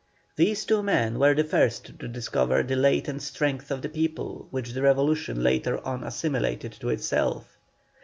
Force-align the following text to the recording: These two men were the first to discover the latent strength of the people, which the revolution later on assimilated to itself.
These 0.35 0.65
two 0.65 0.81
men 0.81 1.19
were 1.19 1.35
the 1.35 1.43
first 1.43 1.99
to 1.99 2.07
discover 2.07 2.63
the 2.63 2.75
latent 2.75 3.21
strength 3.21 3.69
of 3.69 3.83
the 3.83 3.89
people, 3.89 4.47
which 4.49 4.71
the 4.71 4.81
revolution 4.81 5.43
later 5.43 5.77
on 5.85 6.03
assimilated 6.03 6.71
to 6.79 6.89
itself. 6.89 7.59